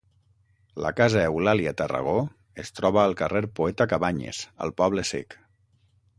[0.85, 2.15] La Casa Eulàlia Tarragó
[2.65, 5.39] es troba al carrer Poeta Cabanyes, al Poble Sec.